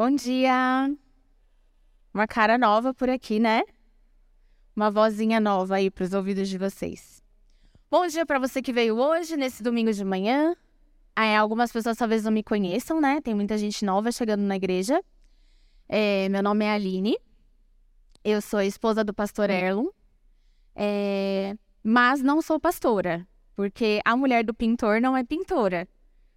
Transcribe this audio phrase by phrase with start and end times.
[0.00, 0.90] Bom dia!
[2.14, 3.62] Uma cara nova por aqui, né?
[4.74, 7.22] Uma vozinha nova aí para os ouvidos de vocês.
[7.90, 10.56] Bom dia para você que veio hoje, nesse domingo de manhã.
[11.14, 13.20] É, algumas pessoas talvez não me conheçam, né?
[13.20, 15.04] Tem muita gente nova chegando na igreja.
[15.86, 17.18] É, meu nome é Aline.
[18.24, 19.88] Eu sou esposa do pastor Erlon.
[20.74, 21.54] É,
[21.84, 25.86] mas não sou pastora, porque a mulher do pintor não é pintora.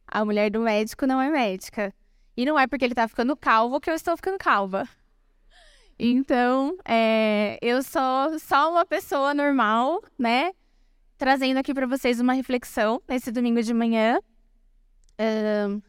[0.05, 1.93] A mulher do médico não é médica.
[2.35, 4.87] E não é porque ele tá ficando calvo que eu estou ficando calva.
[5.97, 10.51] Então, é, eu sou só uma pessoa normal, né?
[11.17, 14.19] Trazendo aqui para vocês uma reflexão nesse domingo de manhã.
[15.19, 15.81] Um,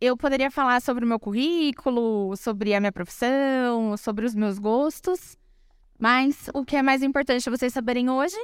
[0.00, 5.38] eu poderia falar sobre o meu currículo, sobre a minha profissão, sobre os meus gostos,
[5.98, 8.36] mas o que é mais importante vocês saberem hoje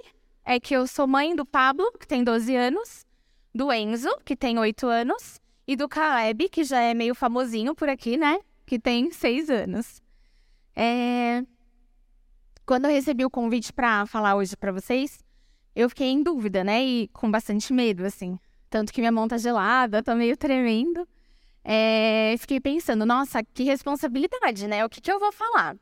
[0.45, 3.07] é que eu sou mãe do Pablo, que tem 12 anos,
[3.55, 7.89] do Enzo, que tem 8 anos, e do Caleb, que já é meio famosinho por
[7.89, 8.39] aqui, né?
[8.67, 10.03] Que tem 6 anos.
[10.75, 11.45] É...
[12.67, 15.19] Quando eu recebi o convite para falar hoje para vocês,
[15.75, 16.85] eu fiquei em dúvida, né?
[16.85, 18.39] E com bastante medo, assim.
[18.71, 21.07] Tanto que minha mão tá gelada, tá meio tremendo.
[21.65, 22.35] É...
[22.39, 24.85] Fiquei pensando, nossa, que responsabilidade, né?
[24.85, 25.77] O que, que eu vou falar?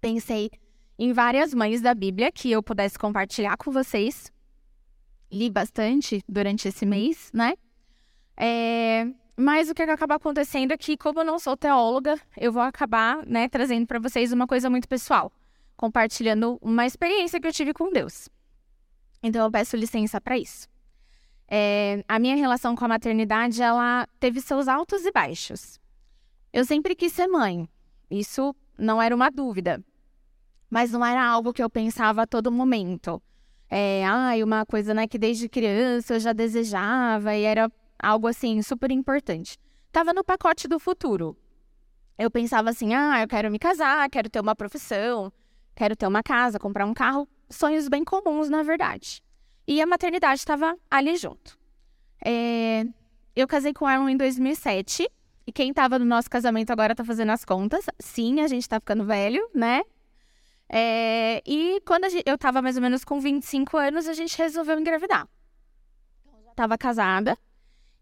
[0.00, 0.50] Pensei
[0.98, 4.30] em várias mães da Bíblia que eu pudesse compartilhar com vocês.
[5.30, 7.54] Li bastante durante esse mês, né?
[8.36, 12.62] É, mas o que acaba acontecendo é que, como eu não sou teóloga, eu vou
[12.62, 15.32] acabar né, trazendo para vocês uma coisa muito pessoal,
[15.76, 18.28] compartilhando uma experiência que eu tive com Deus.
[19.22, 20.68] Então eu peço licença para isso.
[21.48, 25.78] É, a minha relação com a maternidade, ela teve seus altos e baixos.
[26.52, 27.68] Eu sempre quis ser mãe,
[28.10, 29.82] isso não era uma dúvida,
[30.68, 33.22] mas não era algo que eu pensava a todo momento.
[33.68, 37.70] É, ai, uma coisa né, que desde criança eu já desejava e era
[38.02, 39.58] algo assim super importante.
[39.92, 41.36] Tava no pacote do futuro.
[42.18, 45.32] Eu pensava assim: ah, eu quero me casar, quero ter uma profissão,
[45.74, 47.28] quero ter uma casa, comprar um carro.
[47.48, 49.22] Sonhos bem comuns, na verdade.
[49.66, 51.58] E a maternidade estava ali junto.
[52.24, 52.84] É...
[53.34, 55.08] Eu casei com ela em 2007.
[55.46, 57.84] E quem estava no nosso casamento agora está fazendo as contas.
[57.98, 59.82] Sim, a gente está ficando velho, né?
[60.68, 61.42] É...
[61.46, 62.24] E quando gente...
[62.26, 65.28] eu estava mais ou menos com 25 anos, a gente resolveu engravidar.
[66.24, 67.36] Então, estava casada.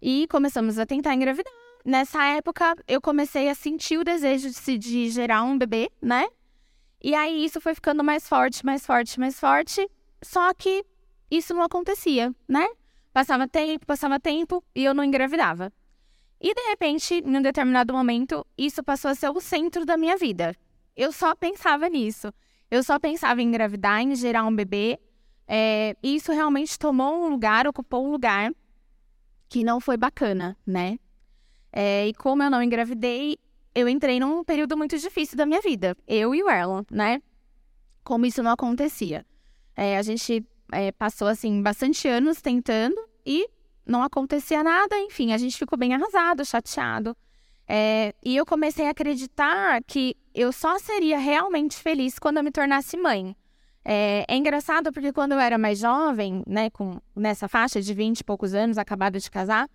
[0.00, 1.53] E começamos a tentar engravidar.
[1.84, 6.27] Nessa época, eu comecei a sentir o desejo de, de gerar um bebê, né?
[7.03, 9.88] E aí isso foi ficando mais forte, mais forte, mais forte.
[10.22, 10.84] Só que
[11.31, 12.66] isso não acontecia, né?
[13.12, 15.72] Passava tempo, passava tempo e eu não engravidava.
[16.41, 20.17] E de repente, em um determinado momento, isso passou a ser o centro da minha
[20.17, 20.56] vida.
[20.97, 22.32] Eu só pensava nisso.
[22.71, 24.99] Eu só pensava em engravidar, em gerar um bebê.
[25.47, 28.53] É, e isso realmente tomou um lugar, ocupou um lugar
[29.50, 30.97] que não foi bacana, né?
[31.72, 33.37] É, e como eu não engravidei,
[33.75, 37.21] eu entrei num período muito difícil da minha vida, eu e o Erlon, né?
[38.05, 39.27] Como isso não acontecia.
[39.77, 42.97] É, a gente é, passou, assim, bastante anos tentando
[43.27, 43.49] e
[43.84, 47.17] não acontecia nada, enfim, a gente ficou bem arrasado, chateado.
[47.67, 52.53] É, e eu comecei a acreditar que eu só seria realmente feliz quando eu me
[52.53, 53.37] tornasse mãe.
[53.85, 58.21] É, é, engraçado porque quando eu era mais jovem, né, com, nessa faixa de 20
[58.21, 59.69] e poucos anos, acabada de casar,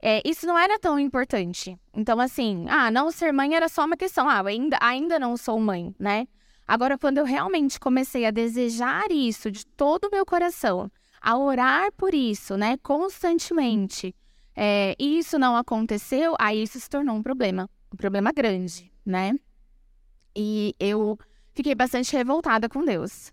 [0.00, 1.78] é, isso não era tão importante.
[1.94, 5.60] Então, assim, ah, não ser mãe era só uma questão, ah, ainda, ainda não sou
[5.60, 6.26] mãe, né?
[6.66, 10.90] Agora, quando eu realmente comecei a desejar isso de todo o meu coração,
[11.20, 14.14] a orar por isso, né, constantemente,
[14.56, 19.34] é, e isso não aconteceu, aí isso se tornou um problema, um problema grande, né?
[20.34, 21.18] E eu
[21.54, 23.30] fiquei bastante revoltada com Deus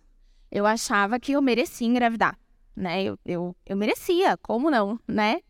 [0.52, 2.38] eu achava que eu merecia engravidar,
[2.76, 3.04] né?
[3.04, 5.42] Eu, eu, eu merecia, como não, né?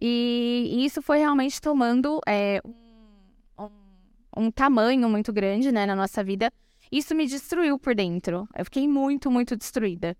[0.00, 6.22] E, isso foi realmente tomando é, um, um, um tamanho muito grande, né, na nossa
[6.22, 6.52] vida.
[6.90, 8.48] Isso me destruiu por dentro.
[8.56, 10.16] Eu fiquei muito, muito destruída.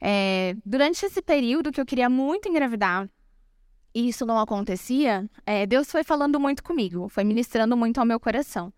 [0.00, 3.08] É, durante esse período que eu queria muito engravidar
[3.94, 8.20] e isso não acontecia, é, Deus foi falando muito comigo, foi ministrando muito ao meu
[8.20, 8.72] coração.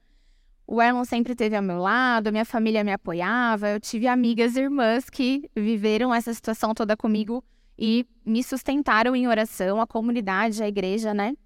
[0.67, 4.57] O Erlon sempre esteve ao meu lado, a minha família me apoiava, eu tive amigas
[4.57, 7.45] e irmãs que viveram essa situação toda comigo
[7.79, 11.37] e me sustentaram em oração, a comunidade, a igreja, né?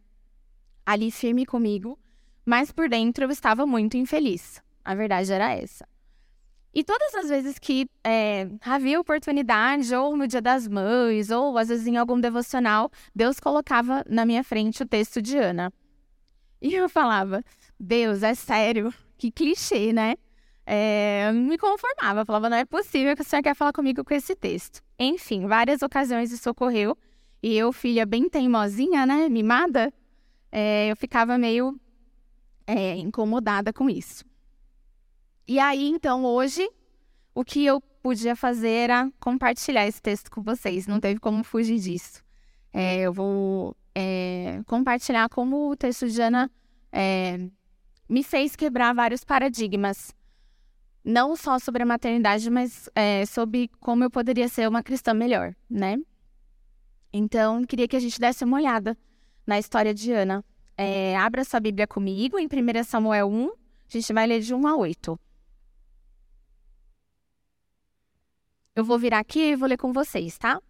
[0.86, 1.98] Ali firme comigo,
[2.46, 4.62] mas por dentro eu estava muito infeliz.
[4.82, 5.86] A verdade era essa.
[6.72, 11.68] E todas as vezes que é, havia oportunidade, ou no Dia das Mães, ou às
[11.68, 15.72] vezes em algum devocional, Deus colocava na minha frente o texto de Ana.
[16.60, 17.44] E eu falava:
[17.78, 18.92] Deus, é sério?
[19.20, 20.16] que clichê, né?
[20.64, 24.14] É, eu me conformava, falava, não é possível que o senhor quer falar comigo com
[24.14, 24.82] esse texto.
[24.98, 26.96] Enfim, várias ocasiões isso ocorreu.
[27.42, 29.92] E eu, filha bem teimosinha, né, mimada,
[30.50, 31.78] é, eu ficava meio
[32.66, 34.24] é, incomodada com isso.
[35.46, 36.66] E aí, então, hoje,
[37.34, 41.78] o que eu podia fazer era compartilhar esse texto com vocês, não teve como fugir
[41.78, 42.22] disso.
[42.72, 46.50] É, eu vou é, compartilhar como o texto de Ana
[46.92, 47.38] é,
[48.08, 50.14] me fez quebrar vários paradigmas,
[51.04, 55.54] não só sobre a maternidade, mas é, sobre como eu poderia ser uma cristã melhor,
[55.68, 55.96] né?
[57.12, 58.96] Então, queria que a gente desse uma olhada
[59.46, 60.44] na história de Ana.
[60.76, 63.52] É, abra sua Bíblia comigo em 1 Samuel 1, a
[63.88, 65.20] gente vai ler de 1 a 8.
[68.76, 70.60] Eu vou virar aqui e vou ler com vocês, tá?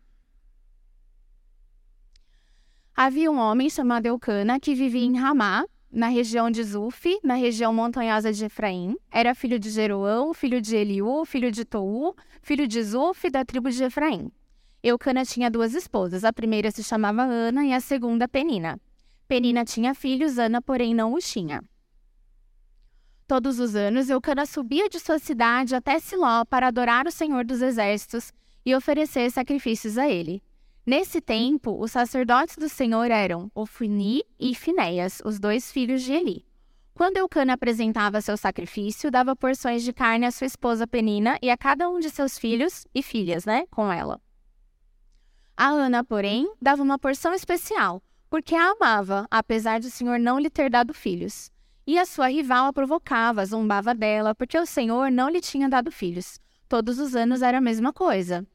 [2.95, 7.73] Havia um homem chamado Eucana que vivia em Ramá, na região de Zuf, na região
[7.73, 8.97] montanhosa de Efraim.
[9.11, 13.71] Era filho de Jeroão, filho de Eliú, filho de Tou, filho de Zuf, da tribo
[13.71, 14.31] de Efraim.
[14.83, 16.25] Eucana tinha duas esposas.
[16.25, 18.79] A primeira se chamava Ana e a segunda Penina.
[19.27, 21.63] Penina tinha filhos, Ana, porém, não os tinha.
[23.27, 27.63] Todos os anos, Eucana subia de sua cidade até Siló para adorar o Senhor dos
[27.63, 28.33] Exércitos
[28.67, 30.43] e oferecer sacrifícios a ele.
[30.85, 36.47] Nesse tempo, os sacerdotes do Senhor eram Ofni e Finéias, os dois filhos de Eli.
[36.95, 41.57] Quando Eucana apresentava seu sacrifício, dava porções de carne à sua esposa Penina e a
[41.57, 44.21] cada um de seus filhos e filhas, né, com ela.
[45.57, 50.39] A Ana, porém, dava uma porção especial, porque a amava, apesar de o Senhor não
[50.39, 51.51] lhe ter dado filhos.
[51.87, 55.91] E a sua rival a provocava, zombava dela, porque o Senhor não lhe tinha dado
[55.91, 56.41] filhos.
[56.69, 58.47] Todos os anos era a mesma coisa.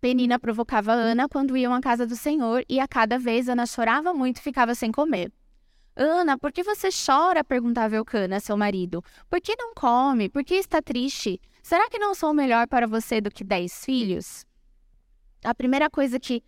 [0.00, 4.14] Penina provocava Ana quando iam à casa do Senhor, e a cada vez Ana chorava
[4.14, 5.32] muito e ficava sem comer.
[5.96, 7.42] Ana, por que você chora?
[7.42, 9.02] perguntava Eucana, seu marido.
[9.28, 10.28] Por que não come?
[10.28, 11.40] Por que está triste?
[11.60, 14.46] Será que não sou melhor para você do que dez filhos?
[15.42, 16.42] A primeira coisa que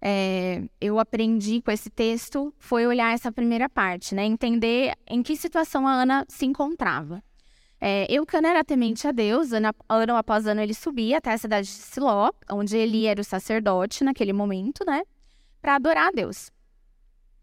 [0.00, 4.24] é, eu aprendi com esse texto foi olhar essa primeira parte, né?
[4.24, 7.22] Entender em que situação a Ana se encontrava.
[7.86, 11.74] É, Eucana era temente a Deus, ano, após ano ele subia até a cidade de
[11.74, 15.02] Siló, onde ele era o sacerdote naquele momento, né?
[15.60, 16.50] Para adorar a Deus.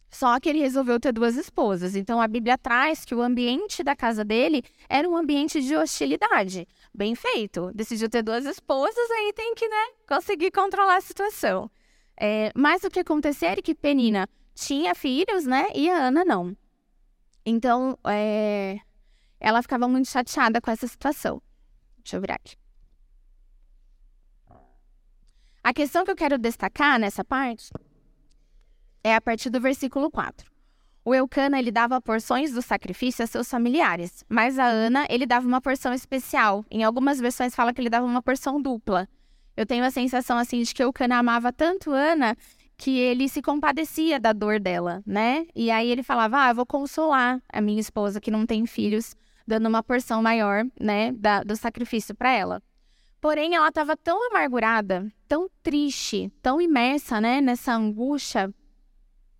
[0.09, 1.95] Só que ele resolveu ter duas esposas.
[1.95, 6.67] Então a Bíblia traz que o ambiente da casa dele era um ambiente de hostilidade.
[6.91, 7.71] Bem feito.
[7.75, 11.69] Decidiu ter duas esposas, aí tem que, né, conseguir controlar a situação.
[12.19, 15.67] É, mas o que acontecia era que Penina tinha filhos, né?
[15.75, 16.57] E a Ana não.
[17.45, 18.79] Então, é,
[19.41, 21.41] ela ficava muito chateada com essa situação.
[21.97, 22.55] Deixa eu virar aqui.
[25.63, 27.71] A questão que eu quero destacar nessa parte
[29.03, 30.49] é a partir do versículo 4.
[31.03, 35.47] O Eucana, ele dava porções do sacrifício a seus familiares, mas a Ana, ele dava
[35.47, 36.63] uma porção especial.
[36.69, 39.09] Em algumas versões fala que ele dava uma porção dupla.
[39.57, 42.37] Eu tenho a sensação assim de que o Cana amava tanto Ana
[42.77, 45.45] que ele se compadecia da dor dela, né?
[45.55, 49.15] E aí ele falava: "Ah, eu vou consolar a minha esposa que não tem filhos,
[49.47, 52.61] dando uma porção maior, né, da, do sacrifício para ela".
[53.19, 58.51] Porém, ela estava tão amargurada, tão triste, tão imersa, né, nessa angústia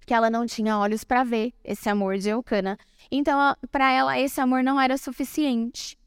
[0.06, 2.78] que ela não tinha olhos para ver esse amor de Eucana.
[3.10, 5.98] Então, para ela esse amor não era suficiente.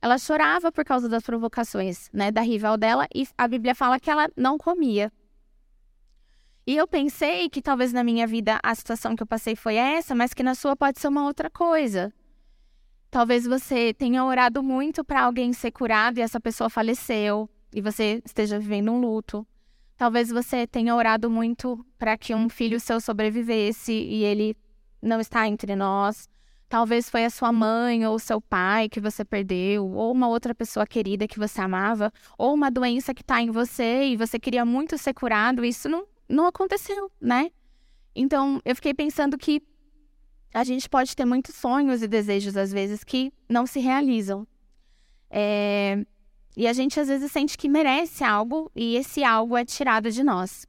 [0.00, 4.10] Ela chorava por causa das provocações, né, da rival dela e a Bíblia fala que
[4.10, 5.12] ela não comia.
[6.66, 10.14] E eu pensei que talvez na minha vida a situação que eu passei foi essa,
[10.14, 12.12] mas que na sua pode ser uma outra coisa.
[13.10, 18.22] Talvez você tenha orado muito para alguém ser curado e essa pessoa faleceu e você
[18.24, 19.46] esteja vivendo um luto.
[19.96, 24.56] Talvez você tenha orado muito para que um filho seu sobrevivesse e ele
[25.02, 26.28] não está entre nós.
[26.68, 30.86] Talvez foi a sua mãe ou seu pai que você perdeu, ou uma outra pessoa
[30.86, 34.98] querida que você amava, ou uma doença que está em você e você queria muito
[34.98, 37.50] ser curado, isso não, não aconteceu, né?
[38.14, 39.62] Então, eu fiquei pensando que
[40.52, 44.46] a gente pode ter muitos sonhos e desejos, às vezes, que não se realizam.
[45.30, 46.04] É...
[46.56, 50.24] E a gente, às vezes, sente que merece algo e esse algo é tirado de
[50.24, 50.66] nós.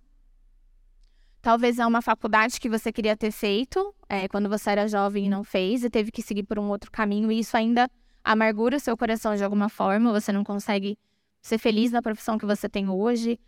[1.41, 5.29] Talvez é uma faculdade que você queria ter feito é, quando você era jovem e
[5.29, 7.89] não fez, e teve que seguir por um outro caminho, e isso ainda
[8.23, 10.97] amargura o seu coração de alguma forma, você não consegue
[11.41, 13.39] ser feliz na profissão que você tem hoje.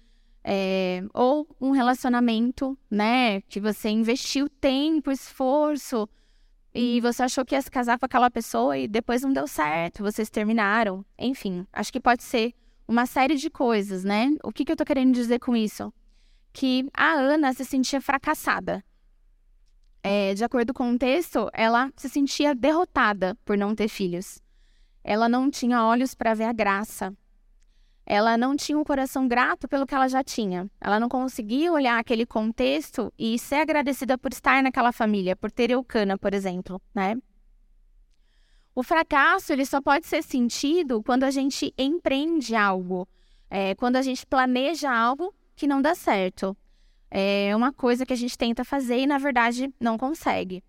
[0.44, 6.10] É, ou um relacionamento, né, que você investiu tempo, esforço,
[6.74, 10.04] e você achou que ia se casar com aquela pessoa e depois não deu certo,
[10.04, 11.06] vocês terminaram.
[11.18, 12.54] Enfim, acho que pode ser
[12.88, 14.36] uma série de coisas, né?
[14.44, 15.94] O que, que eu tô querendo dizer com isso?
[16.54, 18.84] que a Ana se sentia fracassada.
[20.04, 24.42] É, de acordo com o texto, ela se sentia derrotada por não ter filhos.
[25.04, 27.16] Ela não tinha olhos para ver a graça.
[28.12, 30.70] Ela não tinha um coração grato pelo que ela já tinha.
[30.82, 35.72] Ela não conseguia olhar aquele contexto e ser agradecida por estar naquela família, por ter
[35.72, 37.16] Eucana, por exemplo, né?
[38.76, 43.08] O fracasso ele só pode ser sentido quando a gente empreende algo,
[43.50, 46.56] é, quando a gente planeja algo que não dá certo.
[47.10, 50.62] É uma coisa que a gente tenta fazer e na verdade não consegue.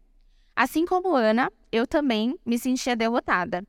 [0.54, 3.66] Assim como Ana, eu também me sentia derrotada.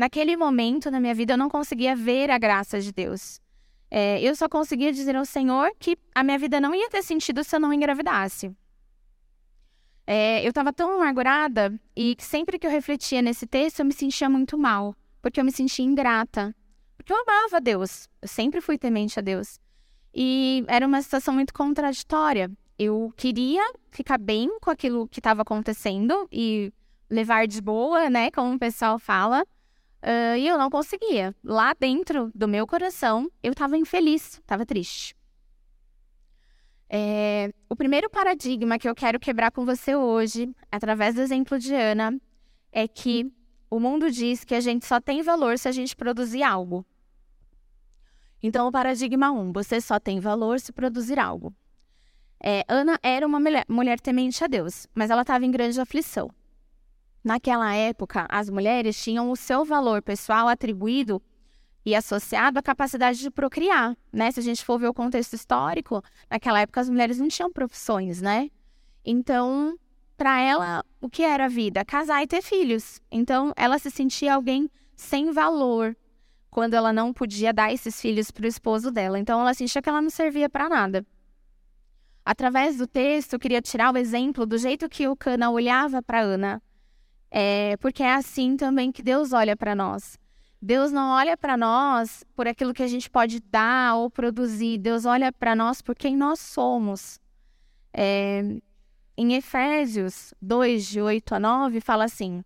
[0.00, 3.38] Naquele momento na minha vida eu não conseguia ver a graça de Deus.
[3.90, 7.44] É, eu só conseguia dizer ao Senhor que a minha vida não ia ter sentido
[7.44, 8.50] se eu não engravidasse.
[10.06, 14.30] É, eu estava tão amargurada e sempre que eu refletia nesse texto eu me sentia
[14.30, 16.56] muito mal, porque eu me sentia ingrata.
[16.96, 19.60] Porque eu amava Deus, eu sempre fui temente a Deus.
[20.14, 22.50] E era uma situação muito contraditória.
[22.78, 26.72] Eu queria ficar bem com aquilo que estava acontecendo e
[27.10, 29.44] levar de boa, né, como o pessoal fala,
[30.02, 31.34] uh, e eu não conseguia.
[31.42, 35.14] Lá dentro do meu coração, eu estava infeliz, estava triste.
[36.88, 41.72] É, o primeiro paradigma que eu quero quebrar com você hoje, através do exemplo de
[41.72, 42.20] Ana,
[42.72, 43.32] é que
[43.70, 46.84] o mundo diz que a gente só tem valor se a gente produzir algo.
[48.42, 51.54] Então, o paradigma 1, um, você só tem valor se produzir algo.
[52.42, 56.30] É, Ana era uma mulher, mulher temente a Deus, mas ela estava em grande aflição.
[57.22, 61.22] Naquela época, as mulheres tinham o seu valor pessoal atribuído
[61.84, 64.30] e associado à capacidade de procriar, né?
[64.30, 68.20] Se a gente for ver o contexto histórico, naquela época as mulheres não tinham profissões,
[68.20, 68.50] né?
[69.04, 69.78] Então,
[70.16, 71.84] para ela, o que era a vida?
[71.84, 73.00] Casar e ter filhos.
[73.10, 75.96] Então, ela se sentia alguém sem valor
[76.50, 79.18] quando ela não podia dar esses filhos para o esposo dela.
[79.18, 81.06] Então, ela sentia que ela não servia para nada.
[82.24, 86.20] Através do texto, eu queria tirar o exemplo do jeito que o Cana olhava para
[86.20, 86.62] Ana,
[87.30, 90.18] é, porque é assim também que Deus olha para nós.
[90.60, 94.76] Deus não olha para nós por aquilo que a gente pode dar ou produzir.
[94.78, 97.18] Deus olha para nós por quem nós somos.
[97.92, 98.42] É,
[99.16, 102.44] em Efésios 2, de 8 a 9, fala assim: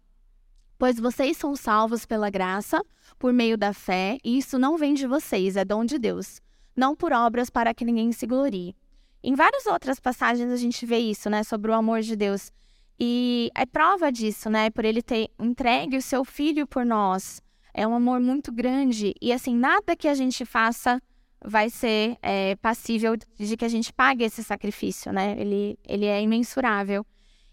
[0.78, 2.84] Pois vocês são salvos pela graça,
[3.18, 6.40] por meio da fé, e isso não vem de vocês, é dom de Deus,
[6.76, 8.76] não por obras para que ninguém se glorie.
[9.22, 12.52] Em várias outras passagens a gente vê isso, né, sobre o amor de Deus.
[12.98, 17.42] E é prova disso, né, por ele ter entregue o seu filho por nós.
[17.72, 21.02] É um amor muito grande e assim nada que a gente faça
[21.44, 25.36] vai ser é, passível de que a gente pague esse sacrifício, né?
[25.38, 27.04] Ele, ele é imensurável.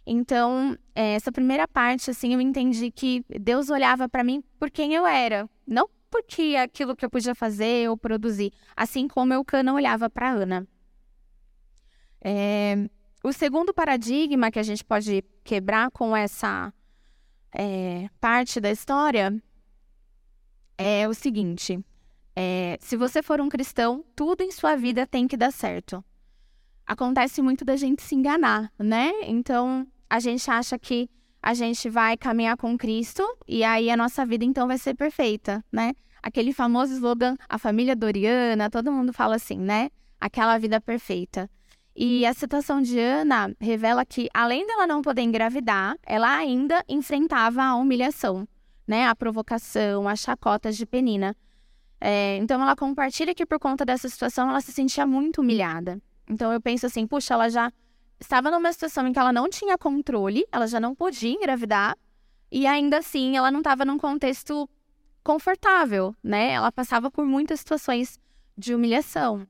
[0.05, 4.93] Então, é, essa primeira parte, assim, eu entendi que Deus olhava para mim por quem
[4.93, 9.75] eu era, não porque aquilo que eu podia fazer ou produzir, assim como eu não
[9.75, 10.67] olhava para Ana.
[12.23, 12.89] É,
[13.23, 16.73] o segundo paradigma que a gente pode quebrar com essa
[17.53, 19.41] é, parte da história
[20.77, 21.79] é o seguinte:
[22.35, 26.03] é, se você for um cristão, tudo em sua vida tem que dar certo.
[26.85, 29.11] Acontece muito da gente se enganar, né?
[29.23, 31.09] Então, a gente acha que
[31.41, 35.63] a gente vai caminhar com Cristo e aí a nossa vida então vai ser perfeita,
[35.71, 35.93] né?
[36.21, 39.89] Aquele famoso slogan, a família Doriana, todo mundo fala assim, né?
[40.19, 41.49] Aquela vida perfeita.
[42.03, 47.61] E a situação de Ana revela que, além dela não poder engravidar, ela ainda enfrentava
[47.61, 48.47] a humilhação
[48.91, 51.33] né, a provocação, as chacotas de Penina.
[51.99, 56.01] É, então ela compartilha que por conta dessa situação ela se sentia muito humilhada.
[56.29, 57.71] Então eu penso assim, puxa, ela já
[58.19, 61.97] estava numa situação em que ela não tinha controle, ela já não podia engravidar
[62.51, 64.69] e ainda assim ela não estava num contexto
[65.23, 66.51] confortável, né?
[66.51, 68.19] Ela passava por muitas situações
[68.57, 69.47] de humilhação.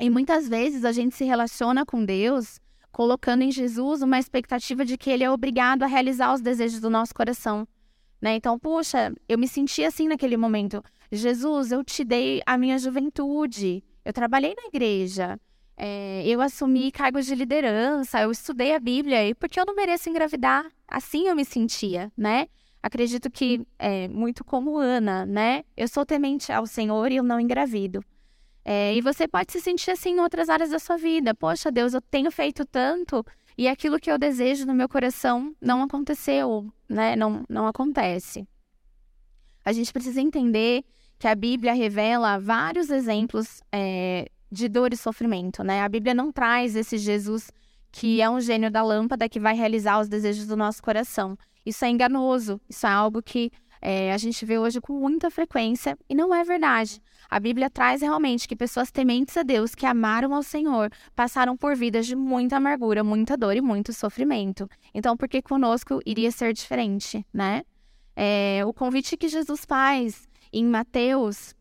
[0.00, 2.58] E muitas vezes a gente se relaciona com Deus
[2.90, 6.90] colocando em Jesus uma expectativa de que ele é obrigado a realizar os desejos do
[6.90, 7.68] nosso coração.
[8.20, 8.34] Né?
[8.34, 10.82] Então, puxa, eu me senti assim naquele momento.
[11.12, 15.38] Jesus, eu te dei a minha juventude, eu trabalhei na igreja,
[15.76, 20.08] é, eu assumi cargos de liderança, eu estudei a Bíblia, e porque eu não mereço
[20.08, 20.66] engravidar?
[20.86, 22.48] Assim eu me sentia, né?
[22.82, 25.64] Acredito que é muito como Ana, né?
[25.76, 28.02] Eu sou temente ao Senhor e eu não engravido.
[28.64, 31.34] É, e você pode se sentir assim em outras áreas da sua vida.
[31.34, 33.24] Poxa, Deus, eu tenho feito tanto
[33.56, 37.16] e aquilo que eu desejo no meu coração não aconteceu, né?
[37.16, 38.46] Não, não acontece.
[39.64, 40.84] A gente precisa entender
[41.18, 45.82] que a Bíblia revela vários exemplos é, de dor e sofrimento, né?
[45.82, 47.50] A Bíblia não traz esse Jesus
[47.92, 51.36] que é um gênio da lâmpada que vai realizar os desejos do nosso coração.
[51.64, 53.50] Isso é enganoso, isso é algo que
[53.82, 57.02] é, a gente vê hoje com muita frequência e não é verdade.
[57.30, 61.76] A Bíblia traz realmente que pessoas tementes a Deus, que amaram ao Senhor, passaram por
[61.76, 64.68] vidas de muita amargura, muita dor e muito sofrimento.
[64.92, 67.62] Então, por que conosco iria ser diferente, né?
[68.16, 71.54] É, o convite que Jesus faz em Mateus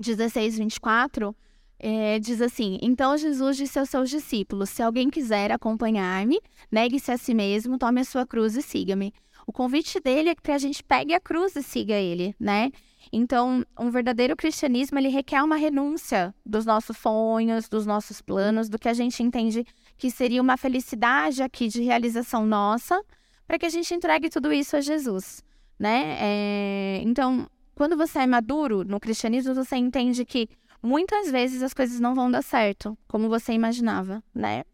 [0.00, 1.34] 16, 24,
[1.78, 7.16] é, diz assim: Então Jesus disse aos seus discípulos: Se alguém quiser acompanhar-me, negue-se a
[7.16, 9.12] si mesmo, tome a sua cruz e siga-me.
[9.46, 12.70] O convite dele é que a gente pegue a cruz e siga ele, né?
[13.10, 18.78] Então, um verdadeiro cristianismo, ele requer uma renúncia dos nossos sonhos, dos nossos planos, do
[18.78, 19.64] que a gente entende
[19.96, 23.02] que seria uma felicidade aqui de realização nossa,
[23.46, 25.42] para que a gente entregue tudo isso a Jesus,
[25.78, 26.16] né?
[26.20, 27.00] É...
[27.02, 30.48] Então, quando você é maduro no cristianismo, você entende que
[30.82, 34.64] muitas vezes as coisas não vão dar certo, como você imaginava, né?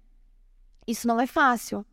[0.86, 1.84] Isso não é fácil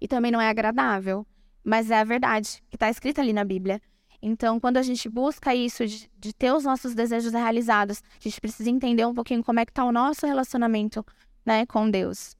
[0.00, 1.26] e também não é agradável,
[1.64, 3.80] mas é a verdade que está escrita ali na Bíblia.
[4.22, 8.40] Então, quando a gente busca isso, de, de, ter os nossos desejos realizados, a gente
[8.40, 11.04] precisa entender um pouquinho como é que está o nosso relacionamento
[11.44, 12.36] né, com Deus.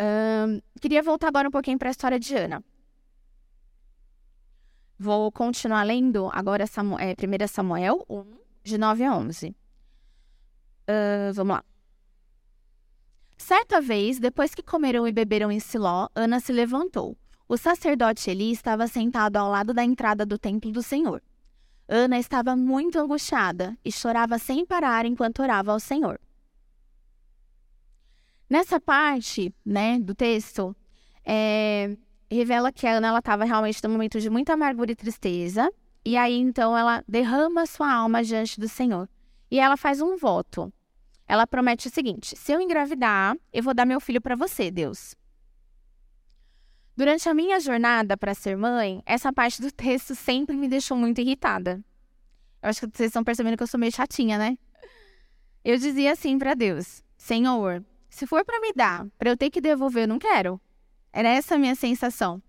[0.00, 2.62] Um, queria voltar agora um pouquinho para a história de Ana.
[4.96, 8.24] Vou continuar lendo agora Samuel, é, 1 Samuel 1,
[8.62, 9.48] de 9 a 11.
[9.48, 11.64] Uh, vamos lá.
[13.36, 17.16] Certa vez, depois que comeram e beberam em Siló, Ana se levantou.
[17.48, 21.22] O sacerdote Eli estava sentado ao lado da entrada do templo do Senhor.
[21.86, 26.18] Ana estava muito angustiada e chorava sem parar enquanto orava ao Senhor.
[28.48, 30.74] Nessa parte, né, do texto,
[31.24, 31.96] é,
[32.30, 35.70] revela que a Ana estava realmente num momento de muita amargura e tristeza
[36.04, 39.08] e aí, então, ela derrama sua alma diante do Senhor.
[39.50, 40.70] E ela faz um voto.
[41.26, 45.14] Ela promete o seguinte: se eu engravidar, eu vou dar meu filho para você, Deus.
[46.96, 51.20] Durante a minha jornada para ser mãe, essa parte do texto sempre me deixou muito
[51.20, 51.82] irritada.
[52.62, 54.56] Eu acho que vocês estão percebendo que eu sou meio chatinha, né?
[55.64, 59.60] Eu dizia assim para Deus: Senhor, se for para me dar, para eu ter que
[59.60, 60.60] devolver, eu não quero.
[61.12, 62.40] Era essa a minha sensação.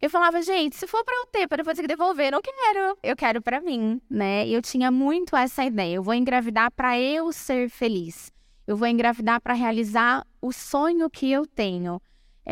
[0.00, 2.96] Eu falava, gente, se for para eu ter, para depois ter que devolver, não quero.
[3.02, 4.46] Eu quero para mim, né?
[4.46, 5.96] E eu tinha muito essa ideia.
[5.96, 8.32] Eu vou engravidar para eu ser feliz.
[8.66, 12.00] Eu vou engravidar para realizar o sonho que eu tenho.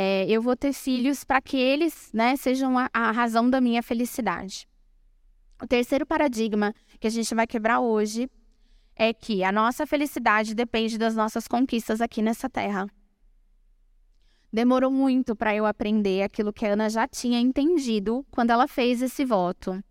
[0.01, 3.83] É, eu vou ter filhos para que eles, né, sejam a, a razão da minha
[3.83, 4.69] felicidade.
[5.61, 8.31] O terceiro paradigma que a gente vai quebrar hoje
[8.95, 12.87] é que a nossa felicidade depende das nossas conquistas aqui nessa terra.
[14.53, 19.03] Demorou muito para eu aprender aquilo que a Ana já tinha entendido quando ela fez
[19.03, 19.83] esse voto.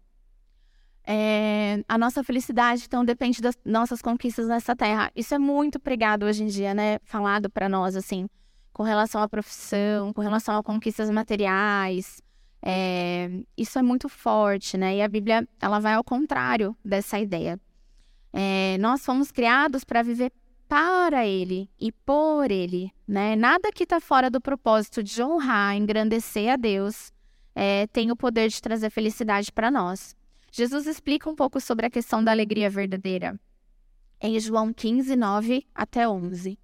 [1.05, 5.11] É, a nossa felicidade, então, depende das nossas conquistas nessa terra.
[5.13, 6.97] Isso é muito pregado hoje em dia, né?
[7.03, 8.29] Falado para nós, assim,
[8.77, 12.21] com relação à profissão, com relação a conquistas materiais.
[12.61, 14.97] É, isso é muito forte, né?
[14.97, 17.59] E a Bíblia, ela vai ao contrário dessa ideia.
[18.31, 20.31] É, nós fomos criados para viver
[20.69, 23.35] para ele e por ele, né?
[23.35, 27.11] Nada que está fora do propósito de honrar, engrandecer a Deus,
[27.55, 30.15] é, tem o poder de trazer felicidade para nós.
[30.51, 33.39] Jesus explica um pouco sobre a questão da alegria verdadeira
[34.21, 36.59] em João 15, 9 até 11.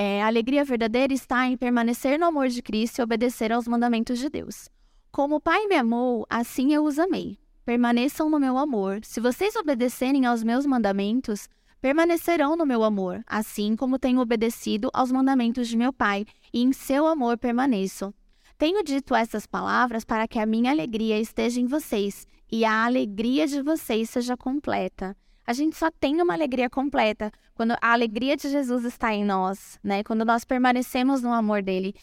[0.00, 4.20] É, a alegria verdadeira está em permanecer no amor de Cristo e obedecer aos mandamentos
[4.20, 4.68] de Deus.
[5.10, 7.36] Como o Pai me amou, assim eu os amei.
[7.64, 9.00] Permaneçam no meu amor.
[9.02, 11.48] Se vocês obedecerem aos meus mandamentos,
[11.80, 16.72] permanecerão no meu amor, assim como tenho obedecido aos mandamentos de meu Pai, e em
[16.72, 18.14] seu amor permaneço.
[18.56, 23.48] Tenho dito essas palavras para que a minha alegria esteja em vocês e a alegria
[23.48, 25.16] de vocês seja completa.
[25.48, 29.78] A gente só tem uma alegria completa quando a alegria de Jesus está em nós,
[29.82, 30.04] né?
[30.04, 31.94] Quando nós permanecemos no amor dele.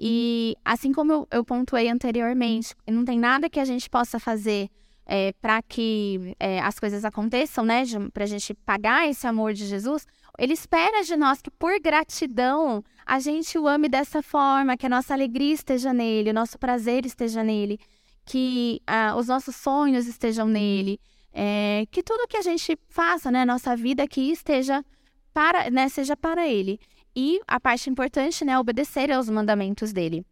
[0.00, 4.70] E assim como eu, eu pontuei anteriormente, não tem nada que a gente possa fazer
[5.04, 7.82] é, para que é, as coisas aconteçam, né?
[8.10, 10.06] Para a gente pagar esse amor de Jesus,
[10.38, 14.88] ele espera de nós que, por gratidão, a gente o ame dessa forma, que a
[14.88, 17.78] nossa alegria esteja nele, o nosso prazer esteja nele,
[18.24, 20.98] que ah, os nossos sonhos estejam nele,
[21.34, 24.84] é, que tudo que a gente faça, né, nossa vida aqui esteja
[25.32, 26.78] para, né, seja para ele.
[27.14, 30.24] E a parte importante, né, obedecer aos mandamentos dele.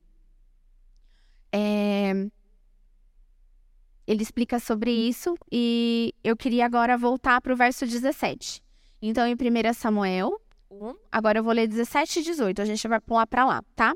[1.53, 2.13] É,
[4.07, 8.63] ele explica sobre isso e eu queria agora voltar para o verso 17.
[9.01, 13.01] Então, em 1 Samuel 1, agora eu vou ler 17 e 18, a gente vai
[13.01, 13.93] pular para lá, tá?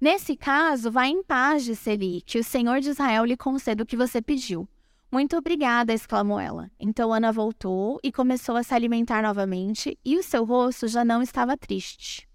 [0.00, 3.86] Nesse caso, vá em paz, disse Eli, que o Senhor de Israel lhe conceda o
[3.86, 4.68] que você pediu.
[5.10, 6.70] Muito obrigada, exclamou ela.
[6.78, 11.22] Então Ana voltou e começou a se alimentar novamente, e o seu rosto já não
[11.22, 12.28] estava triste.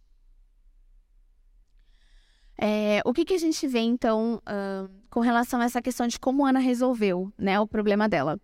[2.57, 6.19] É, o que, que a gente vê, então, uh, com relação a essa questão de
[6.19, 8.39] como Ana resolveu né, o problema dela?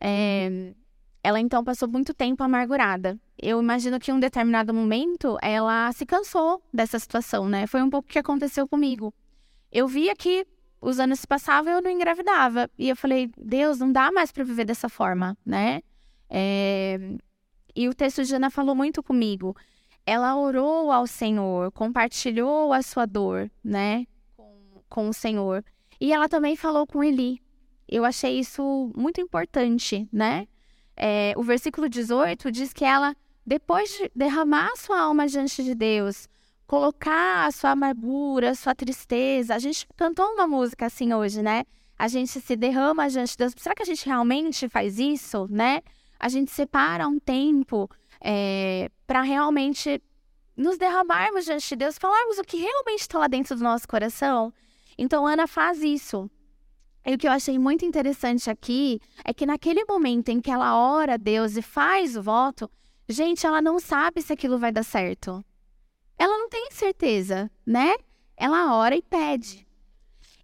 [0.00, 0.72] É,
[1.22, 3.18] ela, então, passou muito tempo amargurada.
[3.42, 7.66] Eu imagino que em um determinado momento ela se cansou dessa situação, né?
[7.66, 9.14] Foi um pouco o que aconteceu comigo.
[9.72, 10.46] Eu via que
[10.80, 12.70] os anos se passavam e eu não engravidava.
[12.78, 15.82] E eu falei, Deus, não dá mais para viver dessa forma, né?
[16.28, 16.98] É...
[17.74, 19.56] E o texto de Ana falou muito comigo.
[20.04, 24.06] Ela orou ao Senhor, compartilhou a sua dor, né?
[24.36, 25.64] Com, com o Senhor.
[26.00, 27.40] E ela também falou com Eli.
[27.88, 30.46] Eu achei isso muito importante, né?
[30.96, 33.14] É, o versículo 18 diz que ela,
[33.50, 36.28] depois de derramar sua alma diante de Deus,
[36.68, 39.56] colocar a sua amargura, a sua tristeza.
[39.56, 41.64] A gente cantou uma música assim hoje, né?
[41.98, 43.52] A gente se derrama diante de Deus.
[43.56, 45.82] Será que a gente realmente faz isso, né?
[46.16, 50.00] A gente separa um tempo é, para realmente
[50.56, 54.54] nos derramarmos diante de Deus, falarmos o que realmente está lá dentro do nosso coração.
[54.96, 56.30] Então, Ana faz isso.
[57.04, 60.78] E o que eu achei muito interessante aqui é que naquele momento em que ela
[60.78, 62.70] ora a Deus e faz o voto,
[63.10, 65.44] gente, ela não sabe se aquilo vai dar certo
[66.20, 67.94] ela não tem certeza, né?
[68.36, 69.66] Ela ora e pede.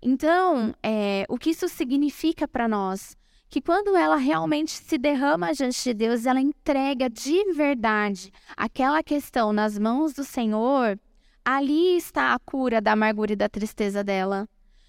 [0.00, 3.14] Então, é, o que isso significa para nós?
[3.50, 9.52] Que quando ela realmente se derrama diante de Deus, ela entrega de verdade aquela questão
[9.52, 10.98] nas mãos do Senhor,
[11.44, 14.48] ali está a cura da amargura e da tristeza dela.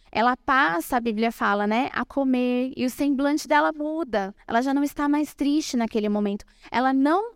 [0.09, 4.33] Ela passa, a Bíblia fala, né, a comer e o semblante dela muda.
[4.47, 6.45] Ela já não está mais triste naquele momento.
[6.71, 7.35] Ela não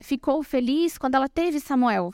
[0.00, 2.12] ficou feliz quando ela teve Samuel.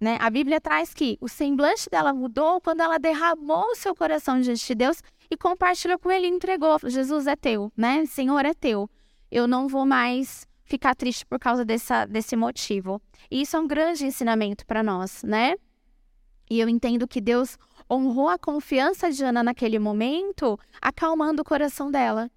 [0.00, 0.18] Né?
[0.20, 4.66] A Bíblia traz que o semblante dela mudou quando ela derramou o seu coração diante
[4.66, 6.78] de Deus e compartilhou com ele, entregou.
[6.84, 8.04] Jesus é teu, né?
[8.04, 8.90] Senhor é teu.
[9.30, 13.00] Eu não vou mais ficar triste por causa dessa, desse motivo.
[13.30, 15.54] E isso é um grande ensinamento para nós, né?
[16.50, 17.56] E eu entendo que Deus
[17.90, 22.30] honrou a confiança de Ana naquele momento, acalmando o coração dela.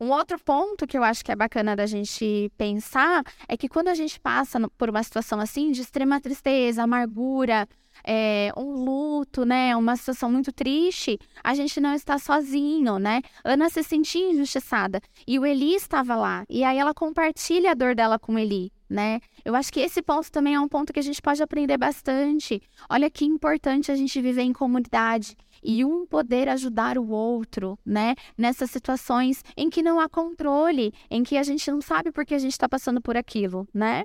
[0.00, 3.88] Um outro ponto que eu acho que é bacana da gente pensar é que quando
[3.88, 7.68] a gente passa por uma situação assim de extrema tristeza, amargura,
[8.02, 13.22] é, um luto, né, uma situação muito triste, a gente não está sozinho, né?
[13.44, 17.94] Ana se sentia injustiçada e o Eli estava lá e aí ela compartilha a dor
[17.94, 19.20] dela com Eli, né?
[19.44, 22.60] Eu acho que esse ponto também é um ponto que a gente pode aprender bastante.
[22.90, 28.14] Olha que importante a gente viver em comunidade e um poder ajudar o outro, né?
[28.36, 32.34] Nessas situações em que não há controle, em que a gente não sabe por que
[32.34, 34.04] a gente está passando por aquilo, né?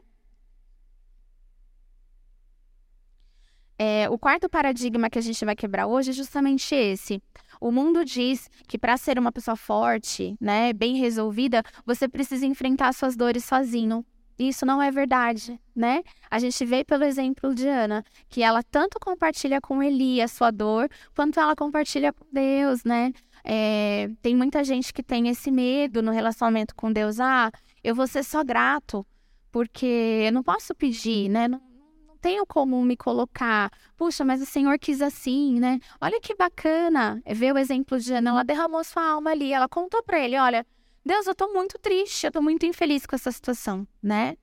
[3.82, 7.24] É, o quarto paradigma que a gente vai quebrar hoje é justamente esse.
[7.62, 12.94] O mundo diz que para ser uma pessoa forte, né, bem resolvida, você precisa enfrentar
[12.94, 14.06] suas dores sozinho.
[14.40, 16.02] Isso não é verdade, né?
[16.32, 20.50] A gente vê pelo exemplo de Ana, que ela tanto compartilha com Eli a sua
[20.50, 23.12] dor, quanto ela compartilha com Deus, né?
[23.44, 27.20] É, tem muita gente que tem esse medo no relacionamento com Deus.
[27.20, 27.52] Ah,
[27.84, 29.06] eu vou ser só grato,
[29.52, 31.50] porque eu não posso pedir, né?
[31.50, 31.62] Não,
[32.08, 33.70] não tenho como me colocar.
[33.98, 35.82] Puxa, mas o Senhor quis assim, né?
[36.00, 38.30] Olha que bacana é ver o exemplo de Ana.
[38.30, 40.66] Ela derramou sua alma ali, ela contou para ele: olha
[41.06, 44.36] Deus, eu tô muito triste, eu tô muito infeliz com essa situação, né?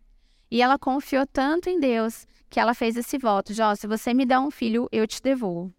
[0.50, 4.24] E ela confiou tanto em Deus que ela fez esse voto: Jó, se você me
[4.24, 5.72] der um filho, eu te devolvo.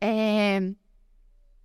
[0.00, 0.60] É...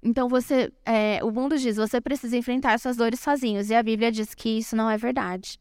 [0.03, 1.23] Então você, é...
[1.23, 4.75] o mundo diz, você precisa enfrentar suas dores sozinhos, e a Bíblia diz que isso
[4.75, 5.59] não é verdade.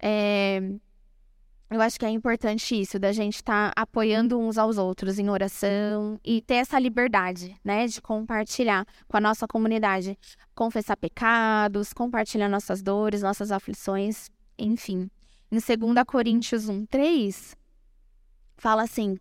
[0.00, 0.60] É...
[1.70, 5.28] Eu acho que é importante isso, da gente estar tá apoiando uns aos outros em
[5.28, 10.18] oração e ter essa liberdade, né, de compartilhar com a nossa comunidade,
[10.54, 15.10] confessar pecados, compartilhar nossas dores, nossas aflições, enfim.
[15.52, 17.54] Em 2 Coríntios 1, 3,
[18.56, 19.18] fala assim,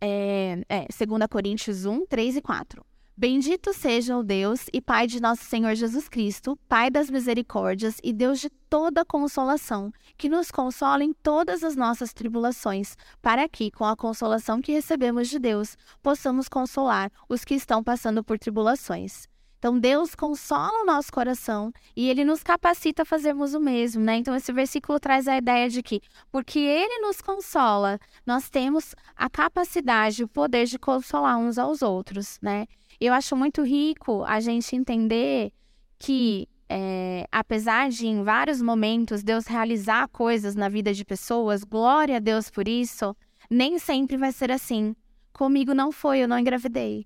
[0.00, 2.84] é, é, 2 Coríntios 1, 3 e 4.
[3.22, 8.12] Bendito seja o Deus e Pai de nosso Senhor Jesus Cristo, Pai das misericórdias e
[8.12, 13.84] Deus de toda consolação, que nos consola em todas as nossas tribulações, para que, com
[13.84, 19.28] a consolação que recebemos de Deus, possamos consolar os que estão passando por tribulações.
[19.56, 24.16] Então, Deus consola o nosso coração e ele nos capacita a fazermos o mesmo, né?
[24.16, 26.00] Então, esse versículo traz a ideia de que,
[26.32, 32.40] porque ele nos consola, nós temos a capacidade, o poder de consolar uns aos outros,
[32.42, 32.66] né?
[33.04, 35.52] Eu acho muito rico a gente entender
[35.98, 42.18] que, é, apesar de em vários momentos Deus realizar coisas na vida de pessoas, glória
[42.18, 43.12] a Deus por isso,
[43.50, 44.94] nem sempre vai ser assim.
[45.32, 47.04] Comigo não foi, eu não engravidei.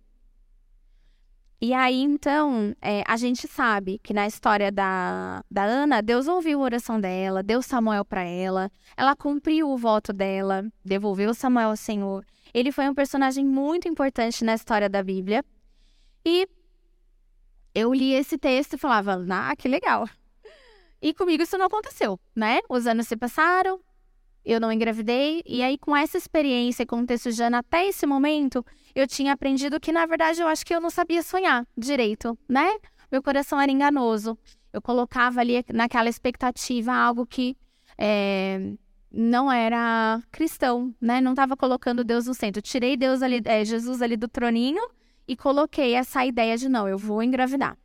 [1.63, 6.61] E aí, então, é, a gente sabe que na história da, da Ana, Deus ouviu
[6.61, 11.77] a oração dela, deu Samuel para ela, ela cumpriu o voto dela, devolveu Samuel ao
[11.77, 12.23] Senhor.
[12.53, 15.43] Ele foi um personagem muito importante na história da Bíblia.
[16.27, 16.49] E
[17.75, 20.09] eu li esse texto e falava, ah, que legal.
[21.01, 22.59] E comigo isso não aconteceu, né?
[22.69, 23.81] Os anos se passaram
[24.47, 25.43] eu não engravidei.
[25.45, 29.81] E aí, com essa experiência e contexto de Ana até esse momento, eu tinha aprendido
[29.81, 32.79] que, na verdade, eu acho que eu não sabia sonhar direito, né?
[33.11, 34.39] Meu coração era enganoso.
[34.73, 37.57] Eu colocava ali naquela expectativa algo que
[37.99, 38.73] é,
[39.11, 41.21] não era cristão, né?
[41.21, 42.61] Não estava colocando Deus no centro.
[42.61, 44.83] Eu tirei Deus ali, é, Jesus ali do troninho
[45.27, 47.77] e coloquei essa ideia de não, eu vou engravidar.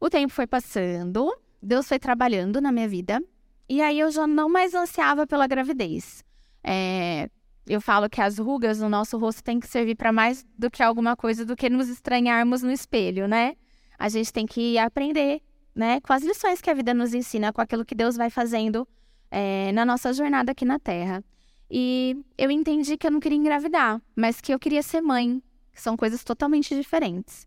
[0.00, 3.22] O tempo foi passando, Deus foi trabalhando na minha vida
[3.68, 6.24] e aí eu já não mais ansiava pela gravidez.
[6.64, 7.28] É,
[7.66, 10.82] eu falo que as rugas no nosso rosto têm que servir para mais do que
[10.82, 13.54] alguma coisa do que nos estranharmos no espelho, né?
[13.98, 15.42] A gente tem que aprender,
[15.74, 18.86] né, com as lições que a vida nos ensina, com aquilo que Deus vai fazendo
[19.30, 21.22] é, na nossa jornada aqui na Terra.
[21.70, 25.42] E eu entendi que eu não queria engravidar, mas que eu queria ser mãe,
[25.80, 27.46] são coisas totalmente diferentes.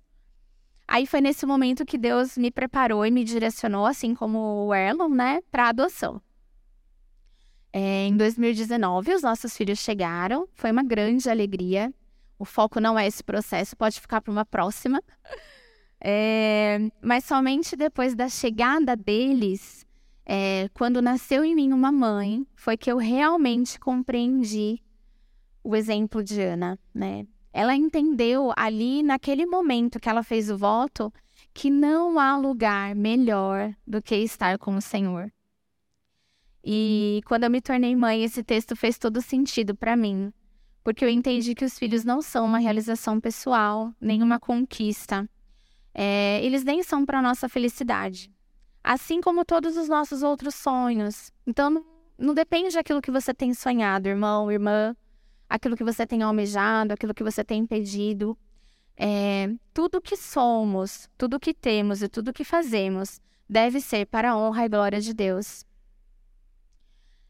[0.87, 5.09] Aí foi nesse momento que Deus me preparou e me direcionou, assim como o Erlon,
[5.09, 6.21] né, para adoção.
[7.71, 11.93] É, em 2019, os nossos filhos chegaram, foi uma grande alegria.
[12.37, 15.01] O foco não é esse processo, pode ficar para uma próxima.
[16.03, 19.85] É, mas somente depois da chegada deles,
[20.25, 24.81] é, quando nasceu em mim uma mãe, foi que eu realmente compreendi
[25.63, 27.27] o exemplo de Ana, né?
[27.53, 31.13] Ela entendeu ali, naquele momento que ela fez o voto,
[31.53, 35.31] que não há lugar melhor do que estar com o Senhor.
[36.63, 40.31] E quando eu me tornei mãe, esse texto fez todo sentido para mim,
[40.83, 45.29] porque eu entendi que os filhos não são uma realização pessoal, nem uma conquista.
[45.93, 48.31] É, eles nem são para nossa felicidade,
[48.83, 51.33] assim como todos os nossos outros sonhos.
[51.45, 51.85] Então, não,
[52.17, 54.95] não depende daquilo que você tem sonhado, irmão, irmã
[55.51, 58.37] aquilo que você tem almejado, aquilo que você tem pedido.
[58.95, 64.37] É, tudo que somos, tudo que temos e tudo que fazemos deve ser para a
[64.37, 65.65] honra e glória de Deus.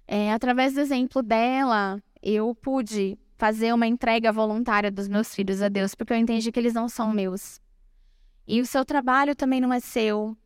[0.08, 5.68] É, através do exemplo dela, eu pude fazer uma entrega voluntária dos meus filhos a
[5.68, 7.60] Deus, porque eu entendi que eles não são meus.
[8.48, 10.38] E o seu trabalho também não é seu,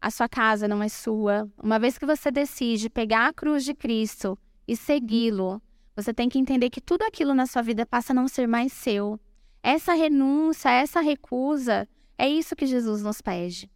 [0.00, 1.46] a sua casa não é sua.
[1.62, 5.60] Uma vez que você decide pegar a cruz de Cristo e segui-lo,
[5.94, 8.72] você tem que entender que tudo aquilo na sua vida passa a não ser mais
[8.72, 9.20] seu.
[9.62, 13.70] Essa renúncia, essa recusa, é isso que Jesus nos pede.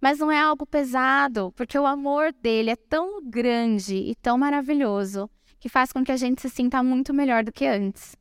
[0.00, 5.30] Mas não é algo pesado, porque o amor dele é tão grande e tão maravilhoso
[5.58, 8.16] que faz com que a gente se sinta muito melhor do que antes.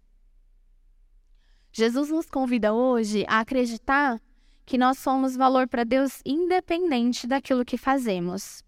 [1.74, 4.22] Jesus nos convida hoje a acreditar
[4.66, 8.63] que nós somos valor para Deus independente daquilo que fazemos.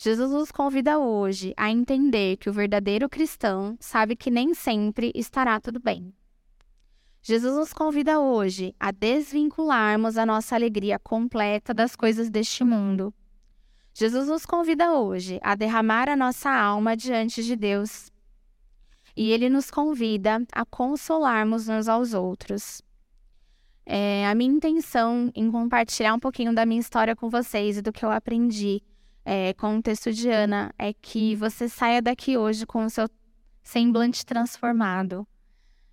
[0.00, 5.58] Jesus nos convida hoje a entender que o verdadeiro cristão sabe que nem sempre estará
[5.58, 6.14] tudo bem.
[7.20, 13.12] Jesus nos convida hoje a desvincularmos a nossa alegria completa das coisas deste mundo.
[13.92, 18.12] Jesus nos convida hoje a derramar a nossa alma diante de Deus.
[19.16, 22.80] E ele nos convida a consolarmos uns aos outros.
[23.84, 27.92] É, a minha intenção em compartilhar um pouquinho da minha história com vocês e do
[27.92, 28.80] que eu aprendi
[29.30, 33.06] é, com o texto de Ana é que você saia daqui hoje com o seu
[33.62, 35.28] semblante transformado.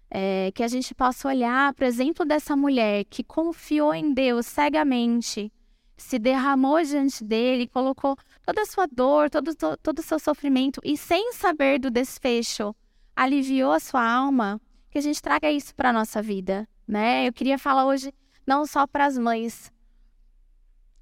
[0.10, 4.46] É, que a gente possa olhar para o exemplo dessa mulher que confiou em Deus
[4.46, 5.52] cegamente,
[5.98, 10.96] se derramou diante dele, colocou toda a sua dor, todo, todo o seu sofrimento e,
[10.96, 12.74] sem saber do desfecho,
[13.14, 16.66] aliviou a sua alma, que a gente traga isso para a nossa vida.
[16.88, 17.28] Né?
[17.28, 18.14] Eu queria falar hoje
[18.48, 19.70] não só para as mães,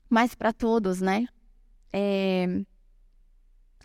[0.09, 1.27] mas para todos, né?
[1.93, 2.47] É...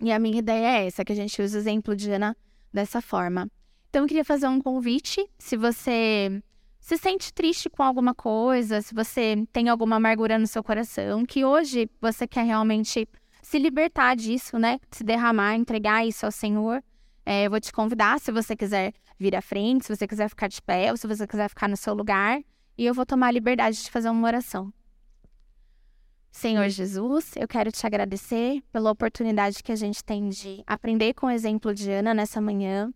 [0.01, 2.37] E a minha ideia é essa, que a gente use o exemplo de Ana
[2.73, 3.51] dessa forma.
[3.91, 5.29] Então, eu queria fazer um convite.
[5.39, 6.43] Se você
[6.81, 11.45] se sente triste com alguma coisa, se você tem alguma amargura no seu coração, que
[11.45, 13.09] hoje você quer realmente
[13.43, 14.79] se libertar disso, né?
[14.91, 16.83] Se derramar, entregar isso ao Senhor.
[17.27, 20.49] É, eu vou te convidar, se você quiser vir à frente, se você quiser ficar
[20.49, 22.41] de pé, ou se você quiser ficar no seu lugar.
[22.77, 24.73] E eu vou tomar a liberdade de fazer uma oração.
[26.31, 31.27] Senhor Jesus, eu quero te agradecer pela oportunidade que a gente tem de aprender com
[31.27, 32.93] o exemplo de Ana nessa manhã.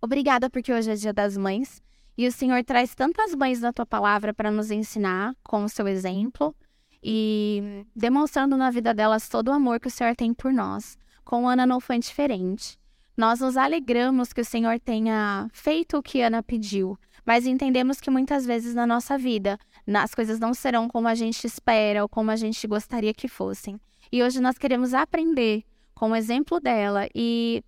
[0.00, 1.82] Obrigada porque hoje é dia das mães
[2.16, 5.88] e o Senhor traz tantas mães na tua palavra para nos ensinar com o seu
[5.88, 6.54] exemplo
[7.02, 10.98] e demonstrando na vida delas todo o amor que o Senhor tem por nós.
[11.24, 12.78] Com Ana não foi diferente.
[13.16, 18.10] Nós nos alegramos que o Senhor tenha feito o que Ana pediu, mas entendemos que
[18.10, 19.58] muitas vezes na nossa vida
[19.94, 23.80] as coisas não serão como a gente espera ou como a gente gostaria que fossem.
[24.10, 27.62] E hoje nós queremos aprender com o exemplo dela e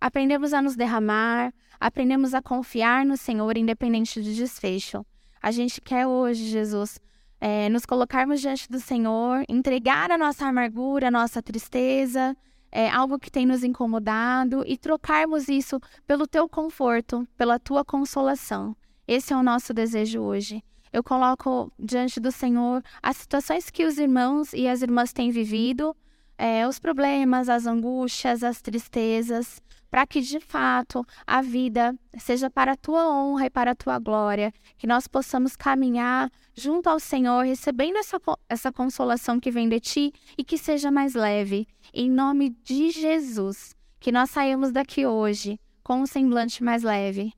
[0.00, 5.04] aprendemos a nos derramar, aprendemos a confiar no Senhor independente do desfecho.
[5.42, 7.00] A gente quer hoje, Jesus,
[7.40, 12.36] é, nos colocarmos diante do Senhor, entregar a nossa amargura, a nossa tristeza,
[12.70, 18.76] é, algo que tem nos incomodado e trocarmos isso pelo teu conforto, pela tua consolação.
[19.12, 20.64] Esse é o nosso desejo hoje.
[20.90, 25.94] Eu coloco diante do Senhor as situações que os irmãos e as irmãs têm vivido,
[26.38, 32.72] é, os problemas, as angústias, as tristezas, para que de fato a vida seja para
[32.72, 37.44] a tua honra e para a tua glória, que nós possamos caminhar junto ao Senhor,
[37.44, 41.68] recebendo essa, essa consolação que vem de ti e que seja mais leve.
[41.92, 47.34] Em nome de Jesus, que nós saímos daqui hoje com um semblante mais leve.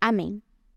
[0.00, 0.42] Amém.